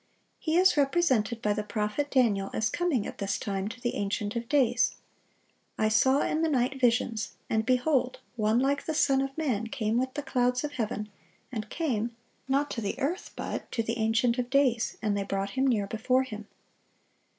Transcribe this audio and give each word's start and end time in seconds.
He 0.39 0.57
is 0.57 0.77
represented 0.77 1.43
by 1.43 1.53
the 1.53 1.61
prophet 1.61 2.09
Daniel 2.09 2.49
as 2.55 2.71
coming 2.71 3.05
at 3.05 3.19
this 3.19 3.37
time 3.37 3.67
to 3.67 3.79
the 3.79 3.93
Ancient 3.93 4.35
of 4.35 4.49
days: 4.49 4.95
"I 5.77 5.89
saw 5.89 6.21
in 6.23 6.41
the 6.41 6.49
night 6.49 6.81
visions, 6.81 7.33
and, 7.51 7.67
behold, 7.67 8.19
one 8.35 8.57
like 8.59 8.85
the 8.87 8.95
Son 8.95 9.21
of 9.21 9.37
man 9.37 9.67
came 9.67 9.99
with 9.99 10.15
the 10.15 10.23
clouds 10.23 10.63
of 10.63 10.71
heaven, 10.71 11.09
and 11.51 11.69
came"—not 11.69 12.71
to 12.71 12.81
the 12.81 12.99
earth, 12.99 13.33
but—"to 13.35 13.83
the 13.83 13.99
Ancient 13.99 14.39
of 14.39 14.49
days, 14.49 14.97
and 15.03 15.15
they 15.15 15.21
brought 15.23 15.51
Him 15.51 15.67
near 15.67 15.85
before 15.85 16.23
Him." 16.23 16.47